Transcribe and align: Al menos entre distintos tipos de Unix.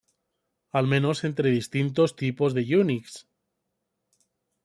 Al 0.71 0.87
menos 0.87 1.23
entre 1.25 1.51
distintos 1.51 2.15
tipos 2.15 2.55
de 2.55 2.63
Unix. 2.75 3.27